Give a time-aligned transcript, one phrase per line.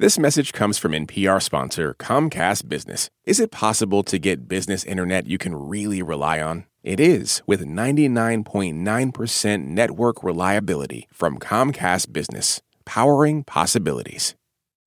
[0.00, 3.10] This message comes from NPR sponsor Comcast Business.
[3.26, 6.64] Is it possible to get business internet you can really rely on?
[6.82, 14.34] It is with 99.9% network reliability from Comcast Business, powering possibilities.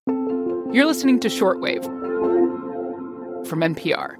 [0.07, 1.83] You're listening to Shortwave
[3.45, 4.15] from NPR.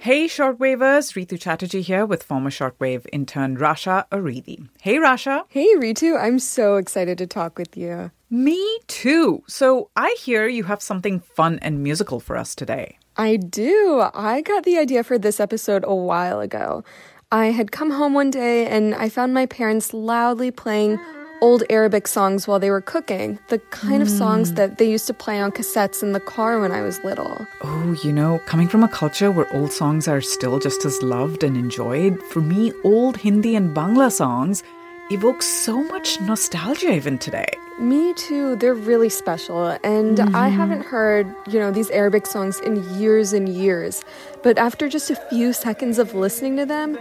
[0.00, 1.12] Hey, Shortwavers!
[1.12, 4.70] Ritu Chatterjee here with former Shortwave intern Rasha Aridi.
[4.80, 5.44] Hey, Rasha.
[5.50, 6.18] Hey, Ritu.
[6.18, 8.10] I'm so excited to talk with you.
[8.30, 9.42] Me too.
[9.46, 12.98] So I hear you have something fun and musical for us today.
[13.16, 14.04] I do.
[14.12, 16.84] I got the idea for this episode a while ago.
[17.32, 20.98] I had come home one day and I found my parents loudly playing
[21.40, 25.14] old Arabic songs while they were cooking, the kind of songs that they used to
[25.14, 27.46] play on cassettes in the car when I was little.
[27.62, 31.44] Oh, you know, coming from a culture where old songs are still just as loved
[31.44, 34.62] and enjoyed, for me, old Hindi and Bangla songs
[35.10, 37.48] evoke so much nostalgia even today.
[37.78, 38.56] Me too.
[38.56, 39.66] They're really special.
[39.84, 40.56] And I mm-hmm.
[40.56, 44.04] haven't heard, you know, these Arabic songs in years and years.
[44.42, 46.98] But after just a few seconds of listening to them,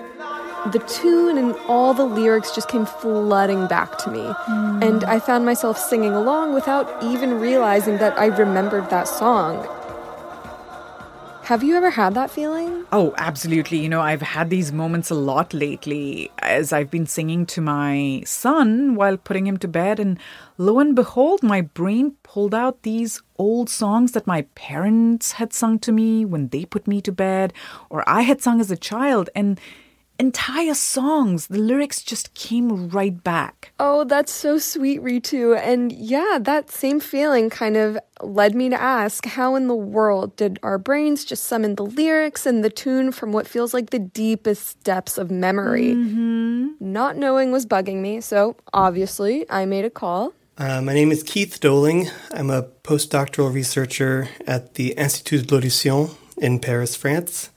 [0.72, 4.25] the tune and all the lyrics just came flooding back to me.
[4.86, 5.08] And mm.
[5.08, 9.67] I found myself singing along without even realizing that I remembered that song.
[11.48, 12.86] Have you ever had that feeling?
[12.92, 13.78] Oh, absolutely.
[13.78, 18.22] You know, I've had these moments a lot lately as I've been singing to my
[18.26, 19.98] son while putting him to bed.
[19.98, 20.20] And
[20.58, 25.80] lo and behold, my brain pulled out these old songs that my parents had sung
[25.80, 27.53] to me when they put me to bed,
[27.90, 29.30] or I had sung as a child.
[29.34, 29.58] And
[30.20, 33.72] entire songs, the lyrics just came right back.
[33.80, 35.58] Oh, that's so sweet, Ritu.
[35.58, 40.36] And yeah, that same feeling kind of led me to ask how in the world
[40.36, 44.00] did our brains just summon the lyrics and the tune from what feels like the
[44.00, 45.94] deepest depths of memory?
[46.80, 50.34] Not knowing was bugging me, so obviously I made a call.
[50.58, 52.09] Uh, my name is Keith Doelling.
[52.31, 57.52] I'm a postdoctoral researcher at the Institut de l'Audition in Paris, France.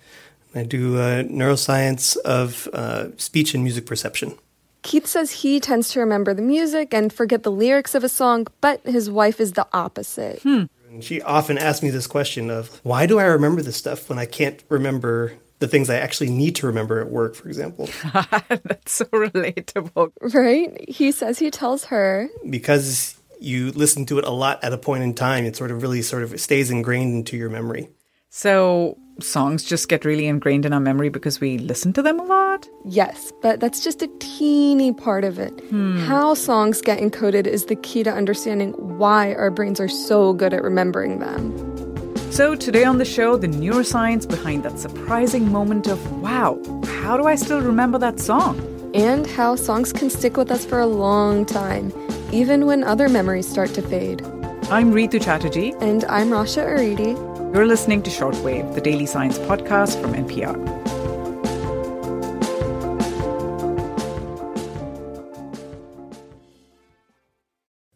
[0.55, 4.37] I do uh, neuroscience of uh, speech and music perception.
[4.83, 8.47] Keith says he tends to remember the music and forget the lyrics of a song,
[8.61, 10.43] but his wife is the opposite.
[10.45, 10.69] And
[11.05, 14.27] she often asks me this question of why do I remember this stuff when I
[14.27, 17.89] can't remember the things I actually need to remember at work, for example?
[18.49, 20.13] That's so relatable.
[20.35, 20.89] Right?
[20.89, 25.03] He says he tells her, because you listen to it a lot at a point
[25.03, 27.89] in time, it sort of really sort of stays ingrained into your memory.
[28.31, 32.25] So, songs just get really ingrained in our memory because we listen to them a
[32.25, 32.69] lot?
[32.85, 35.59] Yes, but that's just a teeny part of it.
[35.71, 35.99] Hmm.
[36.01, 40.55] How songs get encoded is the key to understanding why our brains are so good
[40.55, 41.55] at remembering them.
[42.31, 46.61] So, today on the show, the neuroscience behind that surprising moment of, wow,
[47.03, 48.61] how do I still remember that song?
[48.95, 51.93] And how songs can stick with us for a long time,
[52.33, 54.23] even when other memories start to fade.
[54.71, 55.75] I'm Ritu Chatterjee.
[55.81, 57.30] And I'm Rasha Aridi.
[57.53, 60.55] You're listening to Shortwave, the daily science podcast from NPR.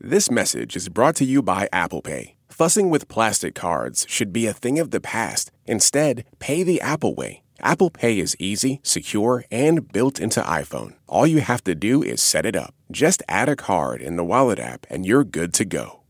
[0.00, 2.34] This message is brought to you by Apple Pay.
[2.48, 5.53] Fussing with plastic cards should be a thing of the past.
[5.66, 7.44] Instead, pay the Apple way.
[7.60, 10.94] Apple Pay is easy, secure, and built into iPhone.
[11.06, 12.75] All you have to do is set it up.
[12.91, 16.03] Just add a card in the Wallet app and you're good to go.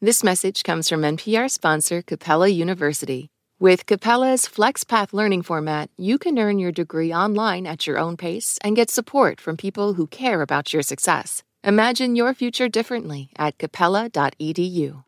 [0.00, 3.30] This message comes from NPR sponsor Capella University.
[3.58, 8.58] With Capella's FlexPath learning format, you can earn your degree online at your own pace
[8.62, 11.42] and get support from people who care about your success.
[11.64, 15.02] Imagine your future differently at capella.edu.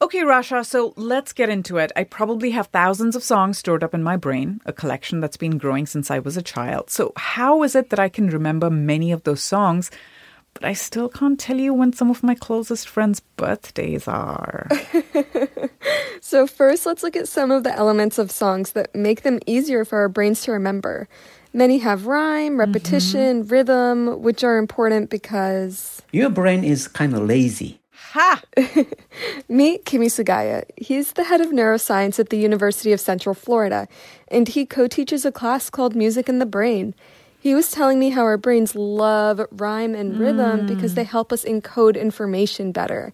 [0.00, 1.90] Okay, Rasha, so let's get into it.
[1.96, 5.58] I probably have thousands of songs stored up in my brain, a collection that's been
[5.58, 6.90] growing since I was a child.
[6.90, 9.90] So, how is it that I can remember many of those songs,
[10.54, 14.68] but I still can't tell you when some of my closest friends' birthdays are?
[16.20, 19.84] So, first, let's look at some of the elements of songs that make them easier
[19.84, 21.08] for our brains to remember.
[21.54, 22.60] Many have rhyme, mm-hmm.
[22.60, 26.02] repetition, rhythm, which are important because.
[26.12, 27.80] Your brain is kind of lazy.
[28.12, 28.42] ha!
[29.48, 30.64] Meet Kimi Sugaya.
[30.76, 33.88] He's the head of neuroscience at the University of Central Florida,
[34.28, 36.94] and he co teaches a class called Music in the Brain.
[37.40, 41.42] He was telling me how our brains love rhyme and rhythm because they help us
[41.44, 43.12] encode information better.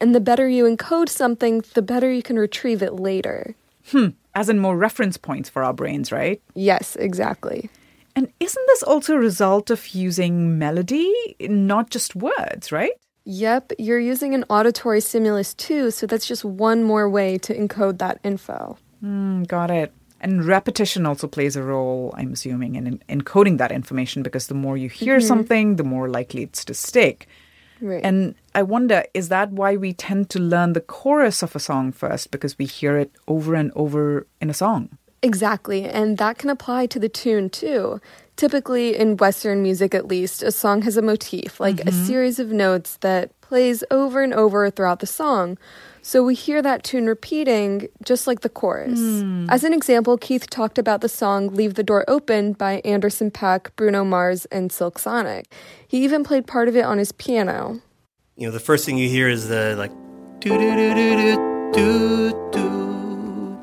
[0.00, 3.56] And the better you encode something, the better you can retrieve it later.
[3.90, 6.40] Hmm, as in more reference points for our brains, right?
[6.54, 7.68] Yes, exactly.
[8.14, 12.92] And isn't this also a result of using melody, not just words, right?
[13.24, 17.98] Yep, you're using an auditory stimulus too, so that's just one more way to encode
[17.98, 18.78] that info.
[19.02, 19.92] Mm, got it.
[20.24, 24.54] And repetition also plays a role, I'm assuming, in, in encoding that information because the
[24.54, 25.26] more you hear mm-hmm.
[25.26, 27.28] something, the more likely it's to stick.
[27.82, 28.02] Right.
[28.02, 31.92] And I wonder, is that why we tend to learn the chorus of a song
[31.92, 34.96] first because we hear it over and over in a song?
[35.20, 38.00] Exactly, and that can apply to the tune too.
[38.36, 42.04] Typically, in Western music at least, a song has a motif, like a mm-hmm.
[42.04, 45.58] series of notes that plays over and over throughout the song.
[46.06, 49.00] So we hear that tune repeating, just like the chorus.
[49.48, 53.70] As an example, Keith talked about the song Leave the Door Open by Anderson Paak,
[53.74, 55.50] Bruno Mars, and Silk Sonic.
[55.88, 57.80] He even played part of it on his piano.
[58.36, 59.92] You know, the first thing you hear is the like
[60.40, 63.58] do do do do do do do.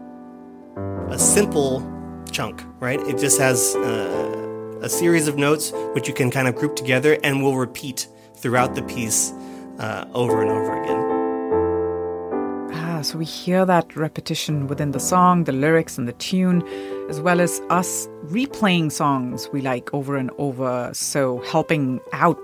[1.14, 1.88] A simple
[2.32, 3.00] chunk, right?
[3.02, 7.20] It just has uh, a series of notes which you can kind of group together
[7.24, 9.32] and will repeat throughout the piece
[9.78, 11.01] uh, over and over again.
[13.04, 16.64] So we hear that repetition within the song, the lyrics, and the tune,
[17.10, 22.40] as well as us replaying songs we like over and over, so helping out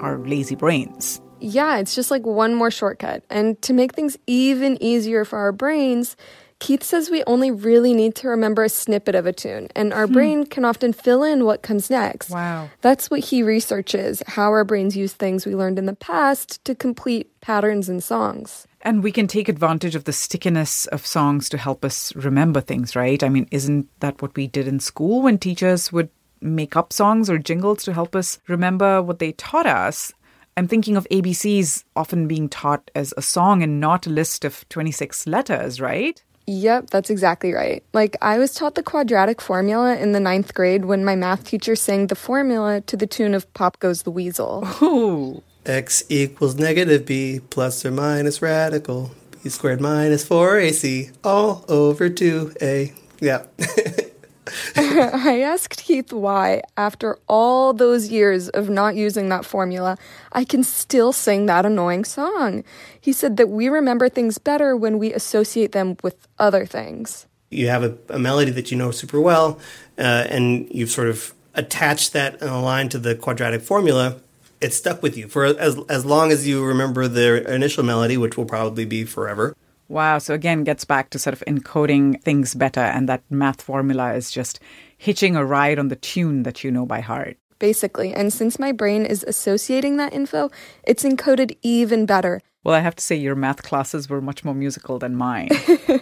[0.00, 1.20] our lazy brains.
[1.40, 3.24] Yeah, it's just like one more shortcut.
[3.28, 6.16] And to make things even easier for our brains,
[6.62, 10.06] Keith says we only really need to remember a snippet of a tune, and our
[10.06, 10.12] hmm.
[10.12, 12.30] brain can often fill in what comes next.
[12.30, 12.70] Wow.
[12.82, 16.76] That's what he researches how our brains use things we learned in the past to
[16.76, 18.68] complete patterns in songs.
[18.82, 22.94] And we can take advantage of the stickiness of songs to help us remember things,
[22.94, 23.20] right?
[23.24, 26.10] I mean, isn't that what we did in school when teachers would
[26.40, 30.12] make up songs or jingles to help us remember what they taught us?
[30.56, 34.68] I'm thinking of ABCs often being taught as a song and not a list of
[34.68, 36.22] 26 letters, right?
[36.46, 37.84] Yep, that's exactly right.
[37.92, 41.76] Like, I was taught the quadratic formula in the ninth grade when my math teacher
[41.76, 44.66] sang the formula to the tune of Pop Goes the Weasel.
[44.82, 45.42] Ooh.
[45.64, 49.12] X equals negative b plus or minus radical
[49.42, 52.92] b squared minus 4ac all over 2a.
[53.20, 53.44] Yeah.
[54.76, 59.96] I asked Keith why, after all those years of not using that formula,
[60.32, 62.64] I can still sing that annoying song.
[63.00, 67.26] He said that we remember things better when we associate them with other things.
[67.52, 69.58] you have a, a melody that you know super well,
[69.98, 74.16] uh, and you've sort of attached that in a line to the quadratic formula.
[74.60, 78.36] It's stuck with you for as as long as you remember the initial melody, which
[78.36, 79.54] will probably be forever.
[79.88, 80.18] Wow.
[80.18, 84.30] So again, gets back to sort of encoding things better, and that math formula is
[84.30, 84.60] just
[84.96, 87.36] hitching a ride on the tune that you know by heart.
[87.58, 90.50] Basically, and since my brain is associating that info,
[90.82, 92.40] it's encoded even better.
[92.64, 95.48] Well, I have to say, your math classes were much more musical than mine.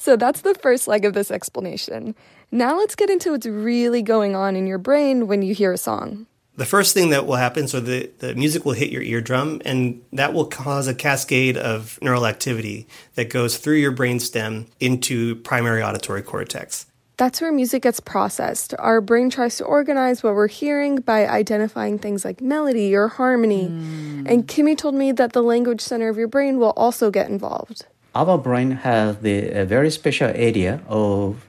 [0.00, 2.14] So that's the first leg of this explanation.
[2.50, 5.76] Now let's get into what's really going on in your brain when you hear a
[5.78, 6.24] song.
[6.60, 10.02] The first thing that will happen, so the, the music will hit your eardrum, and
[10.12, 15.82] that will cause a cascade of neural activity that goes through your brainstem into primary
[15.82, 16.84] auditory cortex.
[17.16, 18.74] That's where music gets processed.
[18.78, 23.68] Our brain tries to organize what we're hearing by identifying things like melody or harmony.
[23.68, 24.26] Hmm.
[24.26, 27.86] And Kimi told me that the language center of your brain will also get involved.
[28.14, 31.48] Our brain has the a very special area of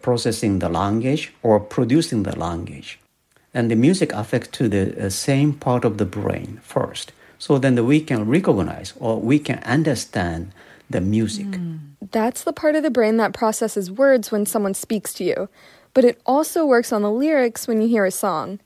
[0.00, 3.00] processing the language or producing the language.
[3.54, 7.12] And the music affects to the uh, same part of the brain first.
[7.38, 10.52] So then we can recognize or we can understand
[10.90, 11.46] the music.
[12.10, 15.48] That's the part of the brain that processes words when someone speaks to you.
[15.94, 18.58] But it also works on the lyrics when you hear a song.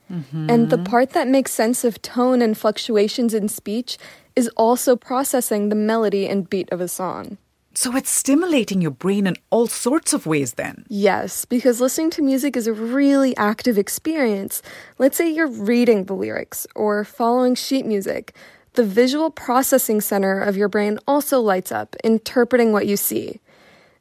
[0.49, 3.99] And the part that makes sense of tone and fluctuations in speech
[4.35, 7.37] is also processing the melody and beat of a song.
[7.79, 10.85] So it's stimulating your brain in all sorts of ways then.
[10.89, 14.63] Yes, because listening to music is a really active experience.
[14.99, 18.35] Let's say you're reading the lyrics or following sheet music.
[18.73, 23.41] The visual processing center of your brain also lights up, interpreting what you see.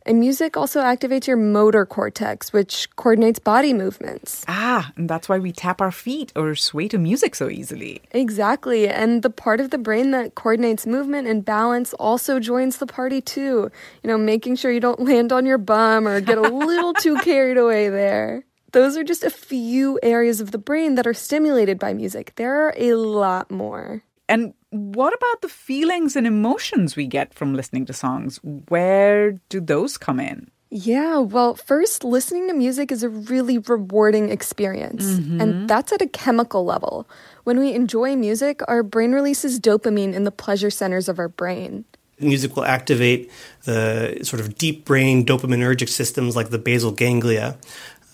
[0.07, 4.45] And music also activates your motor cortex, which coordinates body movements.
[4.47, 8.01] Ah, and that's why we tap our feet or sway to music so easily.
[8.11, 8.87] Exactly.
[8.87, 13.19] And the part of the brain that coordinates movement and balance also joins the party
[13.19, 13.69] too.
[14.01, 17.17] You know, making sure you don't land on your bum or get a little too
[17.23, 18.45] carried away there.
[18.71, 22.31] Those are just a few areas of the brain that are stimulated by music.
[22.37, 24.03] There are a lot more.
[24.29, 28.39] And what about the feelings and emotions we get from listening to songs?
[28.43, 30.51] Where do those come in?
[30.69, 35.05] Yeah, well, first, listening to music is a really rewarding experience.
[35.05, 35.67] And mm-hmm.
[35.67, 37.07] that's at a chemical level.
[37.45, 41.85] When we enjoy music, our brain releases dopamine in the pleasure centers of our brain.
[42.19, 43.31] Music will activate
[43.63, 47.57] the sort of deep brain dopaminergic systems like the basal ganglia,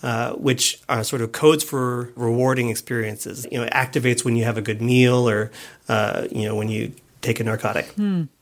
[0.04, 3.46] uh, which are sort of codes for rewarding experiences.
[3.50, 5.50] You know, it activates when you have a good meal or,
[5.88, 6.92] uh, you know, when you
[7.22, 7.90] take a narcotic.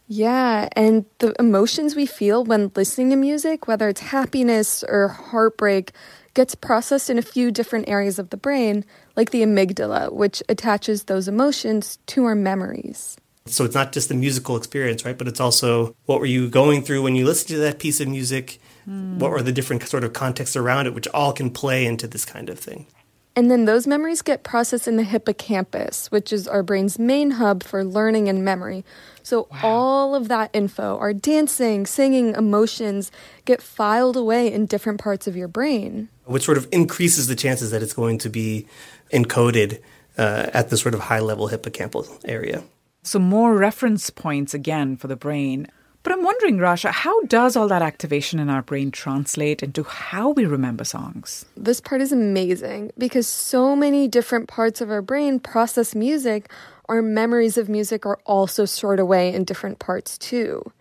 [0.09, 5.93] Yeah, and the emotions we feel when listening to music, whether it's happiness or heartbreak,
[6.35, 11.05] gets processed in a few different areas of the brain, like the amygdala, which attaches
[11.05, 13.17] those emotions to our memories.
[13.47, 15.17] So it's not just the musical experience, right?
[15.17, 18.09] But it's also what were you going through when you listened to that piece of
[18.09, 18.59] music?
[18.89, 19.19] Mm.
[19.19, 22.25] What were the different sort of contexts around it, which all can play into this
[22.25, 22.87] kind of thing.
[23.35, 27.63] And then those memories get processed in the hippocampus, which is our brain's main hub
[27.63, 28.85] for learning and memory.
[29.23, 29.61] So wow.
[29.63, 33.11] all of that info, our dancing, singing, emotions,
[33.47, 36.11] get filed away in different parts of your brain.
[36.27, 38.67] Which sort of increases the chances that it's going to be
[39.13, 39.81] encoded
[40.19, 42.63] uh, at the sort of high level hippocampal area.
[43.03, 45.69] So, more reference points again for the brain.
[46.03, 50.31] But I'm wondering, Rasha, how does all that activation in our brain translate into how
[50.31, 51.45] we remember songs?
[51.57, 56.51] This part is amazing because so many different parts of our brain process music.
[56.89, 60.73] Our memories of music are also stored away in different parts too.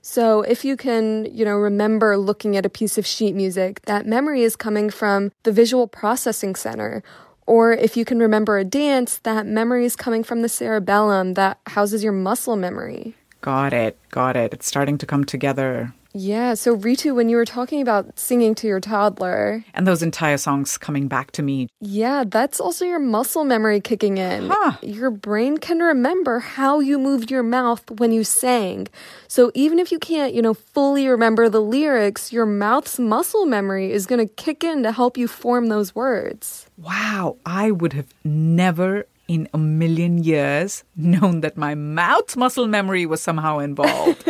[0.00, 4.06] So if you can, you know, remember looking at a piece of sheet music, that
[4.06, 7.02] memory is coming from the visual processing center
[7.46, 11.58] or if you can remember a dance, that memory is coming from the cerebellum that
[11.66, 13.14] houses your muscle memory.
[13.44, 13.98] Got it.
[14.08, 14.54] Got it.
[14.54, 15.92] It's starting to come together.
[16.14, 16.54] Yeah.
[16.54, 20.78] So, Ritu, when you were talking about singing to your toddler and those entire songs
[20.78, 21.68] coming back to me.
[21.78, 24.48] Yeah, that's also your muscle memory kicking in.
[24.50, 24.78] Huh.
[24.80, 28.88] Your brain can remember how you moved your mouth when you sang.
[29.28, 33.92] So, even if you can't, you know, fully remember the lyrics, your mouth's muscle memory
[33.92, 36.66] is going to kick in to help you form those words.
[36.78, 37.36] Wow.
[37.44, 43.20] I would have never in a million years known that my mouth muscle memory was
[43.20, 44.24] somehow involved.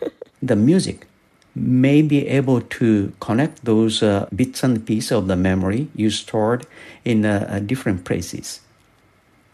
[0.42, 1.06] the music
[1.54, 6.66] may be able to connect those uh, bits and pieces of the memory you stored
[7.04, 8.60] in uh, uh, different places.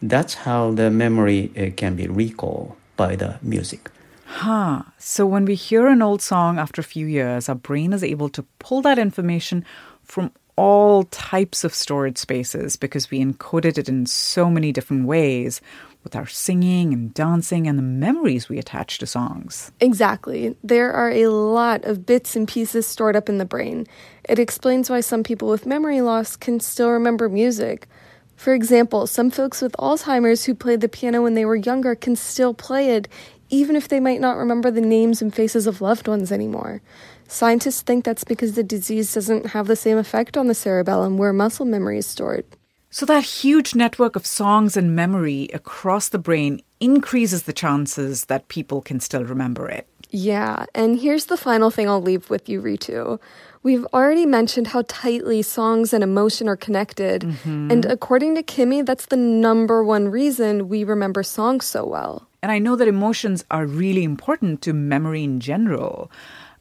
[0.03, 3.91] That's how the memory uh, can be recalled by the music.
[4.27, 4.83] Huh.
[4.99, 8.29] So when we hear an old song after a few years, our brain is able
[8.31, 9.65] to pull that information
[10.05, 15.61] from all types of storage spaces because we encoded it in so many different ways
[16.03, 19.73] with our singing and dancing and the memories we attach to songs.
[19.81, 20.57] Exactly.
[20.63, 23.87] There are a lot of bits and pieces stored up in the brain.
[24.29, 27.89] It explains why some people with memory loss can still remember music.
[28.37, 32.15] For example, some folks with Alzheimer's who played the piano when they were younger can
[32.15, 33.09] still play it,
[33.51, 36.83] even if they might not remember the names and faces of loved ones anymore.
[37.29, 41.33] Scientists think that's because the disease doesn't have the same effect on the cerebellum where
[41.33, 42.45] muscle memory is stored.
[42.91, 48.49] So, that huge network of songs and memory across the brain increases the chances that
[48.49, 49.89] people can still remember it.
[50.11, 53.19] Yeah, and here's the final thing I'll leave with you, Ritu.
[53.63, 57.23] We've already mentioned how tightly songs and emotion are connected.
[57.23, 57.71] Mm-hmm.
[57.73, 62.29] And according to Kimi, that's the number one reason we remember songs so well.
[62.47, 66.13] And I know that emotions are really important to memory in general.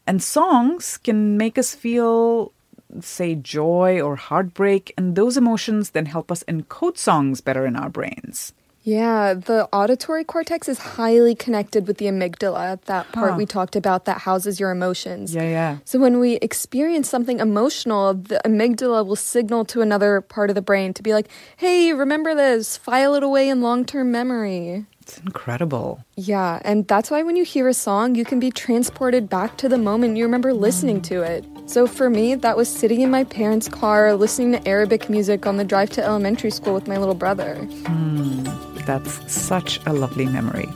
[0.08, 2.54] And songs can make us feel
[3.01, 7.89] say, joy or heartbreak, and those emotions then help us encode songs better in our
[7.89, 8.51] brains.
[8.82, 13.38] Yeah, the auditory cortex is highly connected with the amygdala, that part huh.
[13.38, 15.36] we talked about that houses your emotions.
[15.36, 15.77] Yeah, yeah.
[15.86, 20.63] So when we experience something emotional, the amygdala will signal to another part of the
[20.63, 21.27] brain to be like,
[21.58, 24.86] hey, remember this, file it away in long term memory.
[25.06, 26.04] It's incredible.
[26.16, 29.70] Yeah, and that's why when you hear a song, you can be transported back to
[29.70, 31.46] the moment you remember listening to it.
[31.68, 35.58] So for me, that was sitting in my parents' car listening to Arabic music on
[35.58, 37.54] the drive to elementary school with my little brother.
[37.86, 38.46] Hmm,
[38.88, 40.68] that's such a lovely memory.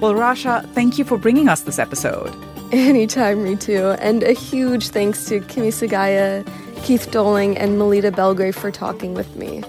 [0.00, 2.34] Well, Rasha, thank you for bringing us this episode.
[2.72, 3.98] Anytime, Ritu.
[4.00, 6.48] And a huge thanks to Kimi Sugaya,
[6.82, 9.62] Keith Doelling, and Melita Belgrave for talking with me.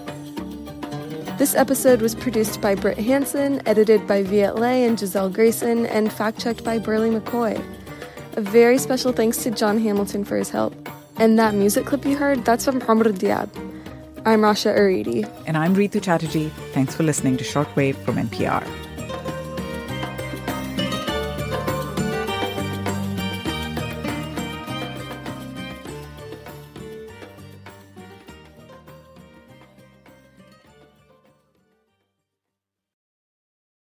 [1.37, 6.11] This episode was produced by Brit Hanson, edited by Viet Le and Giselle Grayson, and
[6.11, 7.63] fact checked by Berly McCoy.
[8.35, 10.73] A very special thanks to John Hamilton for his help.
[11.17, 13.49] And that music clip you heard, that's from Amr Diab.
[14.25, 15.31] I'm Rasha Aridi.
[15.45, 16.49] And I'm Ritu Chatterjee.
[16.73, 18.65] Thanks for listening to Shortwave from NPR.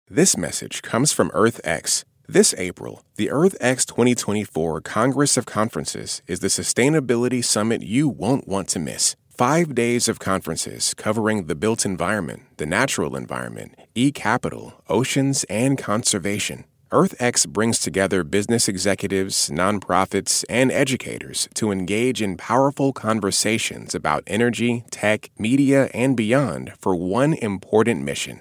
[0.08, 2.04] This message comes from EarthX.
[2.28, 8.68] This April, the EarthX 2024 Congress of Conferences is the sustainability summit you won't want
[8.68, 9.16] to miss.
[9.36, 15.76] Five days of conferences covering the built environment, the natural environment, e capital, oceans, and
[15.76, 16.66] conservation.
[16.92, 24.84] EarthX brings together business executives, nonprofits, and educators to engage in powerful conversations about energy,
[24.92, 28.40] tech, media, and beyond for one important mission